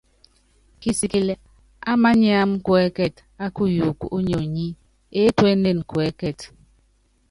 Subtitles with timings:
[0.81, 1.33] Kisikilɛ
[1.89, 4.67] á mániáma kuɛ́kɛt á kuyuuku ónyionyi,
[5.19, 6.39] eétuénen kuɛkɛt.